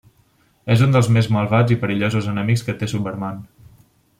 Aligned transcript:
És 0.75 0.81
un 0.85 0.95
dels 0.95 1.09
més 1.17 1.29
malvats 1.35 1.75
i 1.75 1.77
perillosos 1.83 2.31
enemics 2.35 2.67
que 2.71 2.79
té 2.81 2.91
Superman. 2.95 3.45